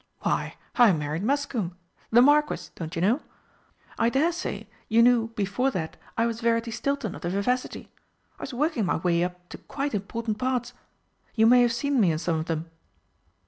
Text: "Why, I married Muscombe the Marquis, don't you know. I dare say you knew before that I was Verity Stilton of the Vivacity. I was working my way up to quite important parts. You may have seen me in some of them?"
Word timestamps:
"Why, 0.21 0.55
I 0.77 0.93
married 0.93 1.21
Muscombe 1.21 1.75
the 2.09 2.23
Marquis, 2.23 2.71
don't 2.73 2.95
you 2.95 3.03
know. 3.03 3.21
I 3.99 4.09
dare 4.09 4.31
say 4.31 4.67
you 4.89 5.03
knew 5.03 5.27
before 5.35 5.69
that 5.69 5.95
I 6.17 6.25
was 6.25 6.41
Verity 6.41 6.71
Stilton 6.71 7.13
of 7.13 7.21
the 7.21 7.29
Vivacity. 7.29 7.91
I 8.39 8.41
was 8.41 8.51
working 8.51 8.87
my 8.87 8.95
way 8.95 9.23
up 9.23 9.47
to 9.49 9.59
quite 9.59 9.93
important 9.93 10.39
parts. 10.39 10.73
You 11.35 11.45
may 11.45 11.61
have 11.61 11.71
seen 11.73 11.99
me 12.01 12.11
in 12.11 12.17
some 12.17 12.39
of 12.39 12.45
them?" 12.47 12.71